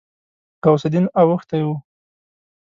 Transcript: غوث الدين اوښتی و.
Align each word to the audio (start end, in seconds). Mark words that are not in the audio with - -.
غوث 0.63 0.83
الدين 0.87 1.05
اوښتی 1.19 1.61
و. 1.65 1.69